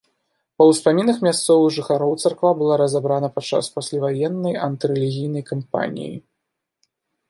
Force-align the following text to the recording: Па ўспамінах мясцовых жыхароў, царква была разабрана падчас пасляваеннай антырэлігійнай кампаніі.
Па 0.61 0.65
ўспамінах 0.69 1.19
мясцовых 1.27 1.69
жыхароў, 1.75 2.13
царква 2.25 2.51
была 2.63 2.75
разабрана 2.85 3.29
падчас 3.37 3.65
пасляваеннай 3.79 4.61
антырэлігійнай 4.67 5.43
кампаніі. 5.55 6.15